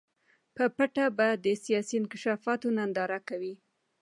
په 0.55 0.63
پټه 0.75 1.05
به 1.17 1.27
د 1.45 1.47
سیاسي 1.63 1.93
انکشافاتو 1.99 2.67
ننداره 2.77 3.19
کوي. 3.29 3.53